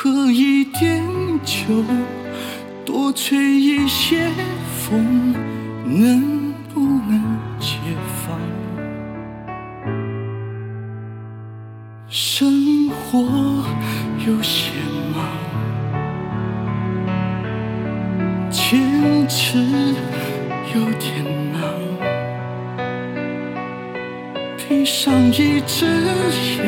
[0.00, 1.02] 喝一点
[1.42, 1.84] 酒
[2.84, 4.30] 多吹一些
[4.76, 5.34] 风
[5.84, 7.20] 能不能
[7.58, 7.74] 解
[8.24, 8.38] 放？
[12.08, 13.18] 生活
[14.24, 14.70] 有些
[15.12, 15.26] 忙
[18.48, 19.58] 坚持
[20.76, 21.60] 有点难
[24.56, 25.84] 闭上一只
[26.62, 26.67] 眼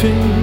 [0.00, 0.39] fim.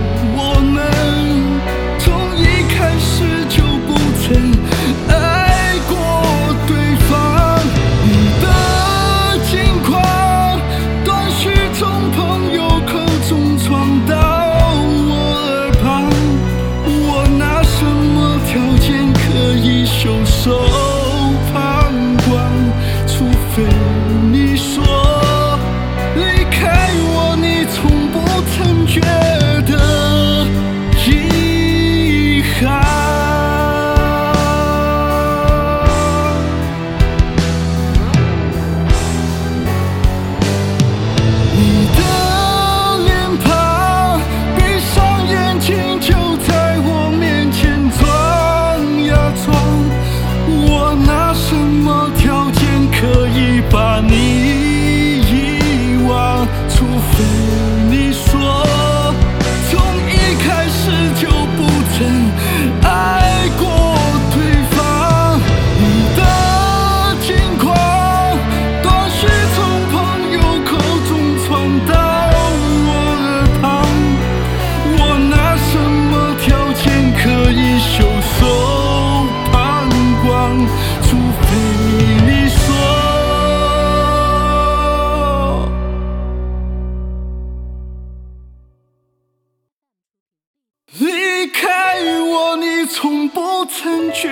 [91.59, 94.29] 开我你从不曾觉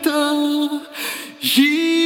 [0.00, 0.80] 得
[1.40, 2.01] 遗